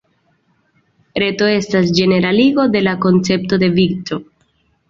Reto 1.23 1.49
estas 1.57 1.93
ĝeneraligo 1.99 2.65
de 2.77 2.81
la 2.89 2.97
koncepto 3.07 3.63
de 3.67 3.71
vico. 3.81 4.19